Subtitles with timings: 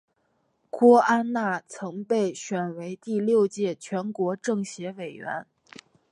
[0.71, 5.45] 郭安娜曾被选为第六届全国政协委员。